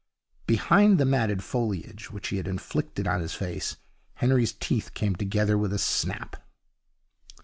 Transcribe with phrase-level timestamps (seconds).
[0.47, 3.77] Behind the matted foliage which he had inflicted on his face,
[4.15, 6.37] Henry's teeth came together with a snap.